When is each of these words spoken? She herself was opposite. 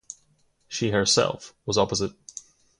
She 0.67 0.89
herself 0.89 1.53
was 1.67 1.77
opposite. 1.77 2.13